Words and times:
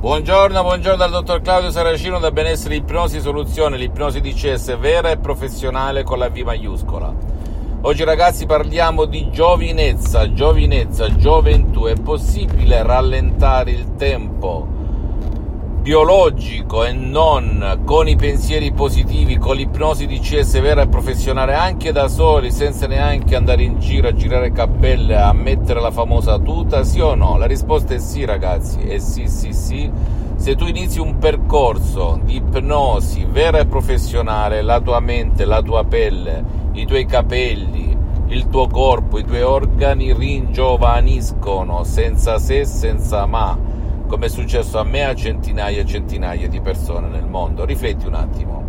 Buongiorno, 0.00 0.62
buongiorno 0.62 0.96
dal 0.96 1.10
dottor 1.10 1.42
Claudio 1.42 1.70
Saracino 1.70 2.18
da 2.18 2.30
Benessere 2.30 2.76
Ipnosi 2.76 3.20
Soluzione, 3.20 3.76
l'ipnosi 3.76 4.22
DCS 4.22 4.78
vera 4.78 5.10
e 5.10 5.18
professionale 5.18 6.04
con 6.04 6.18
la 6.18 6.30
V 6.30 6.38
maiuscola. 6.38 7.14
Oggi 7.82 8.02
ragazzi 8.02 8.46
parliamo 8.46 9.04
di 9.04 9.28
giovinezza, 9.30 10.32
giovinezza, 10.32 11.14
gioventù. 11.14 11.84
È 11.84 12.00
possibile 12.00 12.82
rallentare 12.82 13.72
il 13.72 13.96
tempo? 13.96 14.79
Biologico 15.80 16.84
e 16.84 16.92
non 16.92 17.80
con 17.84 18.06
i 18.06 18.14
pensieri 18.14 18.70
positivi, 18.70 19.38
con 19.38 19.56
l'ipnosi 19.56 20.06
di 20.06 20.18
CS 20.18 20.60
vera 20.60 20.82
e 20.82 20.88
professionale 20.88 21.54
anche 21.54 21.90
da 21.90 22.06
soli, 22.06 22.50
senza 22.50 22.86
neanche 22.86 23.34
andare 23.34 23.62
in 23.62 23.78
giro 23.78 24.08
a 24.08 24.14
girare 24.14 24.52
cappelle, 24.52 25.16
a 25.16 25.32
mettere 25.32 25.80
la 25.80 25.90
famosa 25.90 26.38
tuta, 26.38 26.84
sì 26.84 27.00
o 27.00 27.14
no? 27.14 27.38
La 27.38 27.46
risposta 27.46 27.94
è 27.94 27.98
sì 27.98 28.26
ragazzi, 28.26 28.80
è 28.80 28.98
sì 28.98 29.26
sì 29.26 29.54
sì. 29.54 29.90
Se 30.36 30.54
tu 30.54 30.66
inizi 30.66 31.00
un 31.00 31.16
percorso 31.18 32.20
di 32.24 32.36
ipnosi 32.36 33.26
vera 33.30 33.58
e 33.58 33.66
professionale, 33.66 34.60
la 34.62 34.80
tua 34.80 35.00
mente, 35.00 35.46
la 35.46 35.62
tua 35.62 35.84
pelle, 35.84 36.44
i 36.72 36.84
tuoi 36.84 37.06
capelli, 37.06 37.96
il 38.28 38.48
tuo 38.48 38.66
corpo, 38.68 39.18
i 39.18 39.24
tuoi 39.24 39.42
organi 39.42 40.12
ringiovaniscono 40.12 41.84
senza 41.84 42.38
se, 42.38 42.64
senza 42.66 43.24
ma 43.26 43.69
come 44.10 44.26
è 44.26 44.28
successo 44.28 44.80
a 44.80 44.82
me 44.82 45.04
a 45.04 45.14
centinaia 45.14 45.82
e 45.82 45.86
centinaia 45.86 46.48
di 46.48 46.60
persone 46.60 47.06
nel 47.06 47.26
mondo. 47.26 47.64
Rifletti 47.64 48.06
un 48.06 48.14
attimo. 48.14 48.64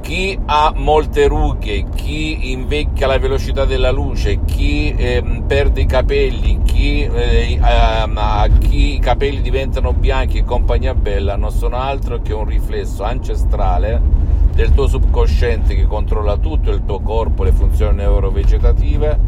Chi 0.00 0.38
ha 0.46 0.72
molte 0.74 1.26
rughe, 1.28 1.84
chi 1.94 2.50
invecchia 2.52 3.04
alla 3.04 3.18
velocità 3.18 3.66
della 3.66 3.90
luce, 3.90 4.42
chi 4.44 4.94
eh, 4.96 5.22
perde 5.46 5.82
i 5.82 5.86
capelli, 5.86 6.62
chi, 6.62 7.02
eh, 7.02 7.58
eh, 7.60 8.58
chi 8.58 8.94
i 8.94 8.98
capelli 9.00 9.42
diventano 9.42 9.92
bianchi 9.92 10.38
e 10.38 10.44
compagnia 10.44 10.94
bella, 10.94 11.36
non 11.36 11.50
sono 11.50 11.76
altro 11.76 12.20
che 12.22 12.32
un 12.32 12.46
riflesso 12.46 13.02
ancestrale 13.02 14.00
del 14.54 14.72
tuo 14.72 14.86
subconsciente 14.86 15.74
che 15.74 15.86
controlla 15.86 16.36
tutto 16.36 16.70
il 16.70 16.84
tuo 16.84 17.00
corpo, 17.00 17.44
le 17.44 17.52
funzioni 17.52 17.96
neurovegetative, 17.96 19.18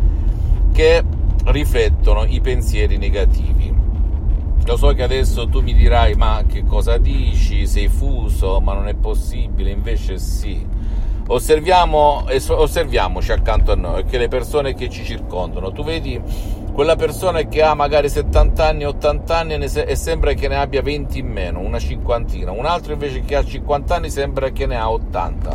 che 0.72 1.02
riflettono 1.44 2.24
i 2.24 2.40
pensieri 2.40 2.96
negativi. 2.96 3.55
Lo 4.66 4.76
so 4.76 4.92
che 4.94 5.04
adesso 5.04 5.48
tu 5.48 5.62
mi 5.62 5.72
dirai, 5.72 6.14
ma 6.14 6.42
che 6.44 6.64
cosa 6.64 6.98
dici? 6.98 7.68
Sei 7.68 7.86
fuso, 7.86 8.60
ma 8.60 8.74
non 8.74 8.88
è 8.88 8.94
possibile, 8.94 9.70
invece 9.70 10.18
sì. 10.18 10.66
Osserviamo, 11.28 12.24
osserviamoci 12.48 13.30
accanto 13.30 13.70
a 13.70 13.76
noi, 13.76 14.04
che 14.04 14.18
le 14.18 14.26
persone 14.26 14.74
che 14.74 14.88
ci 14.88 15.04
circondano, 15.04 15.70
tu 15.70 15.84
vedi 15.84 16.20
quella 16.72 16.96
persona 16.96 17.42
che 17.42 17.62
ha 17.62 17.74
magari 17.74 18.08
70 18.08 18.66
anni, 18.66 18.84
80 18.84 19.36
anni 19.36 19.54
e 19.54 19.94
sembra 19.94 20.32
che 20.32 20.48
ne 20.48 20.56
abbia 20.56 20.82
20 20.82 21.18
in 21.20 21.28
meno, 21.28 21.60
una 21.60 21.78
cinquantina, 21.78 22.50
un 22.50 22.66
altro 22.66 22.92
invece 22.92 23.20
che 23.20 23.36
ha 23.36 23.44
50 23.44 23.94
anni 23.94 24.10
sembra 24.10 24.50
che 24.50 24.66
ne 24.66 24.76
ha 24.76 24.90
80, 24.90 25.54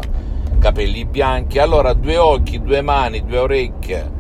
capelli 0.58 1.04
bianchi, 1.06 1.60
allora 1.60 1.94
due 1.94 2.18
occhi, 2.18 2.62
due 2.62 2.82
mani, 2.82 3.26
due 3.26 3.40
orecchie, 3.40 4.20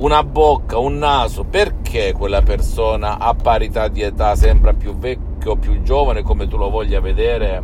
una 0.00 0.22
bocca, 0.24 0.78
un 0.78 0.96
naso, 0.96 1.44
perché 1.44 2.12
quella 2.12 2.40
persona 2.40 3.18
a 3.18 3.34
parità 3.34 3.88
di 3.88 4.00
età 4.00 4.34
sembra 4.34 4.72
più 4.72 4.96
vecchio, 4.96 5.56
più 5.56 5.82
giovane, 5.82 6.22
come 6.22 6.48
tu 6.48 6.56
lo 6.56 6.70
voglia 6.70 7.00
vedere? 7.00 7.62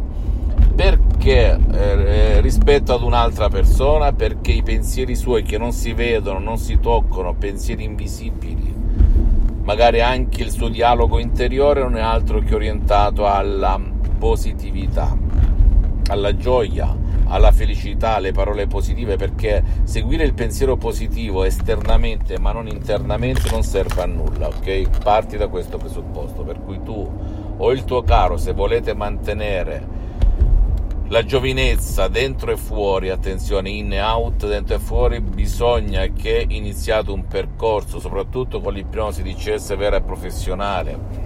Perché 0.75 1.59
eh, 1.73 2.41
rispetto 2.43 2.93
ad 2.93 3.03
un'altra 3.03 3.49
persona? 3.49 4.13
Perché 4.13 4.53
i 4.53 4.63
pensieri 4.63 5.17
suoi 5.17 5.45
che 5.45 5.57
non 5.57 5.73
si 5.73 5.95
vedono, 5.95 6.39
non 6.39 6.59
si 6.59 6.79
toccano, 6.79 7.35
pensieri 7.35 7.85
invisibili, 7.85 8.75
magari 9.63 10.03
anche 10.03 10.43
il 10.43 10.51
suo 10.51 10.69
dialogo 10.69 11.19
interiore 11.19 11.81
non 11.81 11.97
è 11.97 12.03
altro 12.03 12.41
che 12.41 12.55
orientato 12.55 13.27
alla 13.27 13.81
positività, 14.19 15.17
alla 16.09 16.37
gioia, 16.37 16.95
alla 17.29 17.53
felicità, 17.53 18.17
alle 18.17 18.33
parole 18.33 18.67
positive, 18.67 19.17
perché 19.17 19.63
seguire 19.85 20.25
il 20.25 20.35
pensiero 20.35 20.77
positivo 20.77 21.45
esternamente 21.45 22.39
ma 22.39 22.53
non 22.53 22.69
internamente 22.69 23.51
non 23.51 23.63
serve 23.63 24.03
a 24.03 24.07
nulla, 24.07 24.49
ok? 24.49 25.03
Parti 25.03 25.37
da 25.37 25.49
questo 25.49 25.77
presupposto, 25.77 26.43
per 26.43 26.61
cui 26.63 26.83
tu 26.83 27.55
o 27.59 27.73
il 27.73 27.85
tuo 27.85 28.03
caro, 28.03 28.37
se 28.37 28.53
volete 28.53 28.95
mantenere 28.95 29.97
la 31.09 31.25
giovinezza 31.25 32.09
dentro 32.09 32.51
e 32.51 32.57
fuori, 32.57 33.11
attenzione, 33.11 33.71
in 33.71 33.93
e 33.93 34.03
out, 34.03 34.47
dentro 34.49 34.75
e 34.75 34.79
fuori, 34.81 35.21
bisogna 35.21 36.05
che 36.07 36.45
iniziate 36.49 37.13
un 37.13 37.27
percorso, 37.29 38.01
soprattutto 38.01 38.61
con 38.61 38.73
l'ipnosi 38.73 39.23
di 39.23 39.35
CS 39.35 39.77
vera 39.77 39.99
e 39.99 40.03
professionale, 40.03 41.26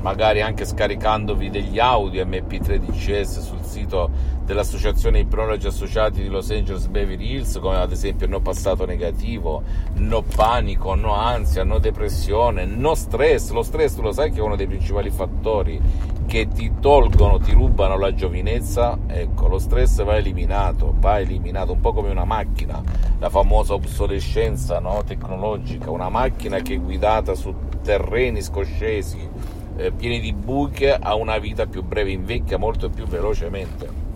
magari 0.00 0.40
anche 0.40 0.64
scaricandovi 0.64 1.50
degli 1.50 1.78
audio 1.78 2.24
MP3 2.24 2.76
DCS 2.76 3.40
sul 3.40 3.62
sito 3.62 4.36
dell'associazione 4.44 5.18
Ipnologi 5.18 5.66
Associati 5.66 6.22
di 6.22 6.28
Los 6.28 6.50
Angeles 6.50 6.86
Beverly 6.86 7.32
Hills, 7.32 7.58
come 7.60 7.76
ad 7.76 7.92
esempio 7.92 8.26
no 8.26 8.40
passato 8.40 8.86
negativo, 8.86 9.62
no 9.94 10.22
panico, 10.22 10.94
no 10.94 11.12
ansia, 11.12 11.64
no 11.64 11.78
depressione, 11.78 12.64
no 12.64 12.94
stress. 12.94 13.50
Lo 13.50 13.62
stress 13.62 13.94
tu 13.94 14.02
lo 14.02 14.12
sai 14.12 14.30
che 14.30 14.38
è 14.38 14.42
uno 14.42 14.56
dei 14.56 14.66
principali 14.66 15.10
fattori 15.10 15.80
che 16.26 16.48
ti 16.48 16.72
tolgono, 16.80 17.38
ti 17.38 17.52
rubano 17.52 17.98
la 17.98 18.14
giovinezza. 18.14 18.96
Ecco, 19.06 19.48
lo 19.48 19.58
stress 19.58 20.02
va 20.02 20.16
eliminato, 20.16 20.94
va 20.98 21.18
eliminato, 21.18 21.72
un 21.72 21.80
po' 21.80 21.92
come 21.92 22.10
una 22.10 22.24
macchina, 22.24 22.82
la 23.18 23.28
famosa 23.28 23.74
obsolescenza 23.74 24.78
no? 24.78 25.02
tecnologica, 25.04 25.90
una 25.90 26.08
macchina 26.08 26.60
che 26.60 26.74
è 26.74 26.80
guidata 26.80 27.34
su 27.34 27.54
terreni 27.82 28.40
scoscesi 28.40 29.57
eh, 29.78 29.92
pieni 29.92 30.18
di 30.18 30.32
buche 30.32 30.92
a 30.92 31.14
una 31.14 31.38
vita 31.38 31.66
più 31.66 31.82
breve, 31.82 32.10
invecchia 32.10 32.58
molto 32.58 32.90
più 32.90 33.06
velocemente. 33.06 34.06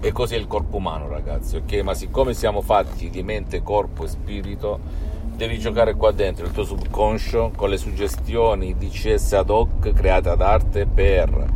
E 0.00 0.12
così 0.12 0.34
è 0.34 0.38
il 0.38 0.46
corpo 0.46 0.78
umano, 0.78 1.08
ragazzi, 1.08 1.56
ok? 1.56 1.74
Ma 1.82 1.92
siccome 1.92 2.32
siamo 2.32 2.62
fatti 2.62 3.10
di 3.10 3.22
mente, 3.22 3.62
corpo 3.62 4.04
e 4.04 4.08
spirito, 4.08 4.80
devi 5.36 5.58
giocare 5.58 5.94
qua 5.94 6.10
dentro 6.10 6.46
il 6.46 6.52
tuo 6.52 6.64
subconscio 6.64 7.52
con 7.54 7.68
le 7.68 7.76
suggestioni 7.76 8.76
DCS 8.76 9.34
ad 9.34 9.50
hoc 9.50 9.92
create 9.92 10.30
ad 10.30 10.40
arte 10.40 10.86
per 10.86 11.46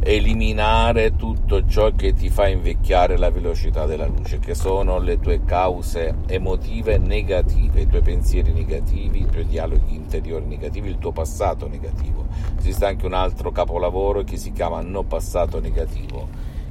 eliminare 0.00 1.16
tutto 1.16 1.66
ciò 1.66 1.92
che 1.92 2.14
ti 2.14 2.28
fa 2.28 2.46
invecchiare 2.48 3.18
la 3.18 3.30
velocità 3.30 3.84
della 3.84 4.06
luce, 4.06 4.38
che 4.38 4.54
sono 4.54 4.98
le 4.98 5.18
tue 5.18 5.44
cause 5.44 6.14
emotive 6.26 6.98
negative, 6.98 7.80
i 7.80 7.86
tuoi 7.86 8.02
pensieri 8.02 8.52
negativi, 8.52 9.20
i 9.20 9.26
tuoi 9.26 9.46
dialoghi 9.46 9.94
interiori 9.94 10.46
negativi, 10.46 10.88
il 10.88 10.98
tuo 10.98 11.12
passato 11.12 11.68
negativo. 11.68 12.26
Esiste 12.58 12.86
anche 12.86 13.06
un 13.06 13.14
altro 13.14 13.50
capolavoro 13.50 14.22
che 14.22 14.36
si 14.36 14.52
chiama 14.52 14.80
No 14.80 15.02
passato 15.02 15.60
negativo, 15.60 16.28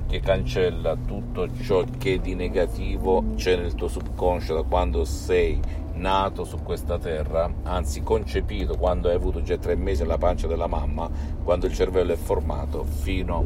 che 0.08 0.22
cancella 0.22 0.96
tutto 0.96 1.48
ciò 1.62 1.84
che 1.98 2.20
di 2.20 2.34
negativo 2.34 3.36
c'è 3.36 3.58
nel 3.58 3.76
tuo 3.76 3.90
subconscio 3.90 4.56
da 4.56 4.62
quando 4.64 5.04
sei 5.04 5.60
nato 5.94 6.46
su 6.46 6.58
questa 6.64 6.98
terra, 6.98 7.52
anzi 7.64 8.02
concepito 8.02 8.78
quando 8.78 9.10
hai 9.10 9.16
avuto 9.16 9.42
già 9.42 9.58
tre 9.58 9.76
mesi 9.76 10.04
alla 10.04 10.18
pancia 10.18 10.48
della 10.48 10.68
mamma, 10.68 11.10
quando 11.44 11.66
il 11.66 11.74
cervello 11.74 12.14
è 12.14 12.16
formato, 12.16 12.84
fino 12.84 13.46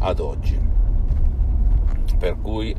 ad 0.00 0.20
oggi. 0.20 0.58
Per 2.18 2.36
cui 2.40 2.74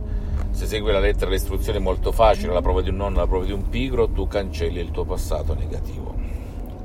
se 0.51 0.65
segui 0.65 0.91
la 0.91 0.99
lettera 0.99 1.27
e 1.27 1.29
le 1.31 1.35
istruzioni 1.35 1.79
è 1.79 1.81
molto 1.81 2.11
facile, 2.11 2.53
la 2.53 2.61
prova 2.61 2.81
di 2.81 2.89
un 2.89 2.95
nonno, 2.95 3.17
la 3.17 3.27
prova 3.27 3.45
di 3.45 3.51
un 3.51 3.67
pigro, 3.67 4.07
tu 4.07 4.27
cancelli 4.27 4.79
il 4.79 4.91
tuo 4.91 5.03
passato 5.03 5.53
negativo. 5.53 6.15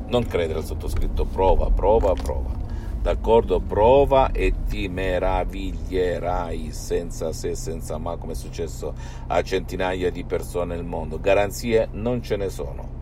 Non 0.08 0.26
credere 0.26 0.58
al 0.58 0.64
sottoscritto, 0.64 1.24
prova, 1.24 1.70
prova, 1.70 2.12
prova 2.14 2.61
d'accordo? 3.02 3.60
Prova 3.60 4.30
e 4.30 4.54
ti 4.68 4.88
meraviglierai 4.88 6.72
senza 6.72 7.32
se, 7.32 7.54
senza 7.56 7.98
ma, 7.98 8.16
come 8.16 8.32
è 8.32 8.36
successo 8.36 8.94
a 9.26 9.42
centinaia 9.42 10.10
di 10.10 10.24
persone 10.24 10.76
nel 10.76 10.84
mondo. 10.84 11.20
Garanzie 11.20 11.88
non 11.92 12.22
ce 12.22 12.36
ne 12.36 12.48
sono. 12.48 13.00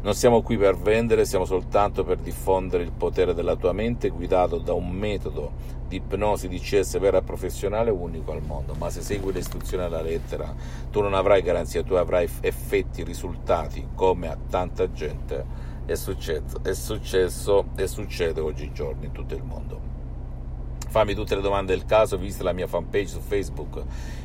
Non 0.00 0.14
siamo 0.14 0.42
qui 0.42 0.56
per 0.56 0.76
vendere, 0.76 1.24
siamo 1.24 1.44
soltanto 1.44 2.02
per 2.02 2.16
diffondere 2.16 2.82
il 2.82 2.90
potere 2.90 3.34
della 3.34 3.54
tua 3.54 3.72
mente 3.72 4.08
guidato 4.08 4.58
da 4.58 4.72
un 4.72 4.90
metodo 4.90 5.52
di 5.86 5.96
ipnosi 5.96 6.48
di 6.48 6.58
CS 6.58 6.98
vera 6.98 7.18
e 7.18 7.22
professionale 7.22 7.90
unico 7.90 8.32
al 8.32 8.42
mondo. 8.42 8.74
Ma 8.74 8.90
se 8.90 9.00
segui 9.00 9.32
le 9.32 9.40
istruzioni 9.40 9.84
alla 9.84 10.00
lettera, 10.00 10.52
tu 10.90 11.02
non 11.02 11.14
avrai 11.14 11.42
garanzia, 11.42 11.84
tu 11.84 11.94
avrai 11.94 12.28
effetti, 12.40 13.04
risultati, 13.04 13.86
come 13.94 14.28
a 14.28 14.36
tanta 14.48 14.90
gente 14.90 15.70
è 15.92 15.96
successo, 15.96 16.62
è 16.62 16.72
successo 16.72 17.66
e 17.76 17.86
succede 17.86 18.40
oggigiorno 18.40 19.04
in 19.04 19.12
tutto 19.12 19.34
il 19.34 19.42
mondo. 19.42 20.01
Fammi 20.92 21.14
tutte 21.14 21.34
le 21.34 21.40
domande 21.40 21.74
del 21.74 21.86
caso, 21.86 22.18
visita 22.18 22.44
la 22.44 22.52
mia 22.52 22.66
fanpage 22.66 23.06
su 23.06 23.20
Facebook, 23.20 23.82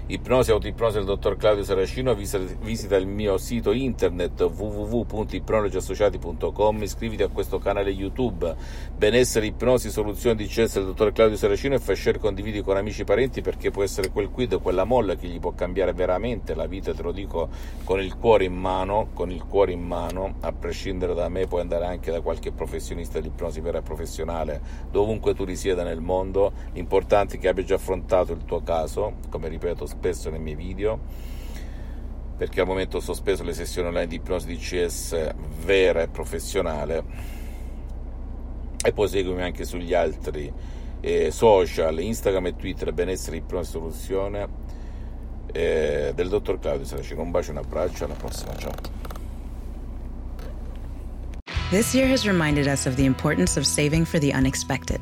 Ipnosi 0.07 0.51
Autoipnosi 0.51 0.97
del 0.97 1.05
dottor 1.05 1.37
Claudio 1.37 1.63
Saracino, 1.63 2.13
visita 2.13 2.97
il 2.97 3.07
mio 3.07 3.37
sito 3.37 3.71
internet 3.71 4.41
www.ipnologiassociati.com, 4.41 6.83
iscriviti 6.83 7.23
a 7.23 7.29
questo 7.29 7.59
canale 7.59 7.91
YouTube, 7.91 8.53
Benessere 8.95 9.45
Ipnosi 9.45 9.89
Soluzioni 9.89 10.35
di 10.35 10.47
CS 10.47 10.73
del 10.75 10.87
dottor 10.87 11.13
Claudio 11.13 11.37
Saracino 11.37 11.75
e 11.75 11.79
fai 11.79 11.95
share 11.95 12.19
condividi 12.19 12.61
con 12.61 12.75
amici 12.75 12.99
e 13.01 13.05
parenti 13.05 13.39
perché 13.41 13.71
può 13.71 13.83
essere 13.83 14.11
quel 14.11 14.29
quid, 14.29 14.61
quella 14.61 14.83
molla 14.83 15.15
che 15.15 15.27
gli 15.27 15.39
può 15.39 15.53
cambiare 15.53 15.93
veramente 15.93 16.53
la 16.53 16.67
vita, 16.67 16.93
te 16.93 17.01
lo 17.01 17.13
dico 17.13 17.47
con 17.85 18.01
il 18.01 18.17
cuore 18.17 18.43
in 18.43 18.55
mano, 18.55 19.11
con 19.13 19.31
il 19.31 19.45
cuore 19.45 19.71
in 19.71 19.83
mano, 19.83 20.33
a 20.41 20.51
prescindere 20.51 21.13
da 21.13 21.29
me 21.29 21.47
puoi 21.47 21.61
andare 21.61 21.85
anche 21.85 22.11
da 22.11 22.19
qualche 22.19 22.51
professionista 22.51 23.21
di 23.21 23.27
ipnosi 23.27 23.61
vera 23.61 23.77
e 23.79 23.81
professionale, 23.81 24.59
dovunque 24.91 25.33
tu 25.33 25.45
risieda 25.45 25.83
nel 25.83 26.01
mondo, 26.01 26.56
l'importante 26.73 27.37
è 27.37 27.39
che 27.39 27.47
abbia 27.47 27.63
già 27.63 27.75
affrontato 27.75 28.33
il 28.33 28.45
tuo 28.45 28.61
caso, 28.61 29.15
come 29.29 29.47
ripeto 29.47 29.85
spesso 29.85 30.29
nei 30.29 30.39
miei 30.39 30.55
video 30.55 31.35
perché 32.37 32.61
al 32.61 32.67
momento 32.67 32.97
ho 32.97 32.99
sospeso 32.99 33.43
le 33.43 33.53
sessioni 33.53 33.87
online 33.87 34.05
di 34.05 34.15
ipnosi 34.17 34.45
di 34.45 34.57
CS 34.57 35.33
vera 35.63 36.03
e 36.03 36.07
professionale 36.07 37.03
e 38.83 38.93
poi 38.93 39.07
seguimi 39.07 39.41
anche 39.41 39.65
sugli 39.65 39.95
altri 39.95 40.53
eh, 41.01 41.31
social, 41.31 41.99
Instagram 41.99 42.45
e 42.45 42.55
Twitter, 42.55 42.93
benessere 42.93 43.37
ipnosi 43.37 43.71
soluzione 43.71 44.47
eh, 45.51 46.11
del 46.13 46.29
dottor 46.29 46.59
Claudio 46.59 46.85
Saracino. 46.85 47.23
Un 47.23 47.31
bacio, 47.31 47.51
un 47.51 47.57
abbraccio, 47.57 48.05
alla 48.05 48.13
prossima, 48.13 48.55
ciao. 48.55 48.71
This 51.71 51.93
year 51.93 52.07
has 52.07 52.25
reminded 52.25 52.67
us 52.67 52.85
of 52.85 52.95
the 52.95 53.03
importance 53.03 53.57
of 53.57 53.65
saving 53.65 54.05
for 54.05 54.19
the 54.19 54.31
unexpected. 54.31 55.01